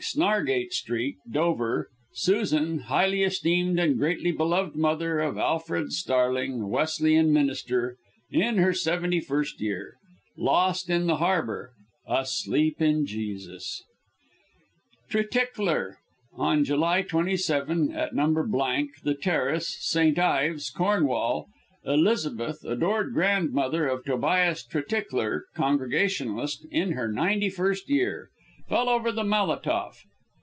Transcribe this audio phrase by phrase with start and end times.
[0.03, 7.97] Snargate Street, Dover, Susan, highly esteemed and greatly beloved mother of Alfred Starling, Wesleyan Minister,
[8.31, 9.97] in her 71st year.
[10.35, 11.73] Lost in the harbour.
[12.07, 13.83] Asleep in Jesus.
[15.11, 15.99] TRETICKLER.
[16.33, 18.33] On July 27, at No.
[18.33, 20.17] The Terrace, St.
[20.17, 21.45] Ives, Cornwall,
[21.85, 28.29] Elizabeth, adored grandmother of Tobias Tretickler, Congregationalist, in her 91st year.
[28.69, 30.05] Fell over the Malatoff.